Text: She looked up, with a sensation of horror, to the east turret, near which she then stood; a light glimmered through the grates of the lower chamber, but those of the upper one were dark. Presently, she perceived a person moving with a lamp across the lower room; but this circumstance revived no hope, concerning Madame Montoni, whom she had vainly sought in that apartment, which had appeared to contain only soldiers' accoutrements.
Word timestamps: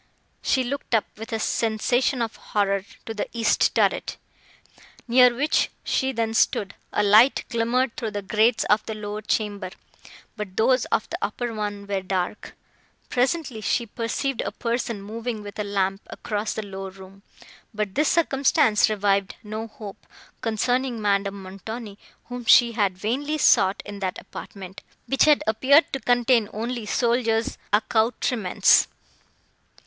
She 0.41 0.63
looked 0.63 0.95
up, 0.95 1.05
with 1.15 1.31
a 1.31 1.37
sensation 1.37 2.23
of 2.23 2.35
horror, 2.35 2.85
to 3.05 3.13
the 3.13 3.27
east 3.33 3.75
turret, 3.75 4.17
near 5.07 5.31
which 5.31 5.69
she 5.83 6.11
then 6.11 6.33
stood; 6.33 6.73
a 6.91 7.03
light 7.03 7.45
glimmered 7.49 7.95
through 7.95 8.09
the 8.09 8.23
grates 8.23 8.63
of 8.63 8.83
the 8.87 8.95
lower 8.95 9.21
chamber, 9.21 9.69
but 10.35 10.57
those 10.57 10.85
of 10.85 11.07
the 11.11 11.19
upper 11.21 11.53
one 11.53 11.85
were 11.85 12.01
dark. 12.01 12.57
Presently, 13.09 13.61
she 13.61 13.85
perceived 13.85 14.41
a 14.41 14.51
person 14.51 15.03
moving 15.03 15.43
with 15.43 15.59
a 15.59 15.63
lamp 15.63 16.01
across 16.09 16.53
the 16.55 16.65
lower 16.65 16.89
room; 16.89 17.21
but 17.71 17.93
this 17.93 18.09
circumstance 18.09 18.89
revived 18.89 19.35
no 19.43 19.67
hope, 19.67 20.07
concerning 20.41 20.99
Madame 20.99 21.43
Montoni, 21.43 21.99
whom 22.25 22.45
she 22.45 22.71
had 22.71 22.97
vainly 22.97 23.37
sought 23.37 23.83
in 23.85 23.99
that 23.99 24.17
apartment, 24.19 24.81
which 25.05 25.25
had 25.25 25.43
appeared 25.45 25.93
to 25.93 25.99
contain 25.99 26.49
only 26.51 26.87
soldiers' 26.87 27.59
accoutrements. 27.71 28.87